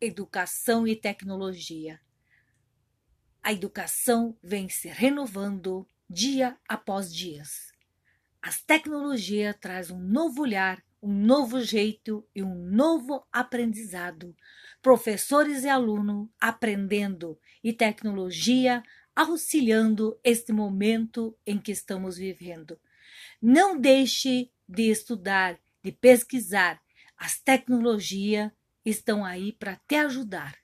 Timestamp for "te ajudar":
29.86-30.54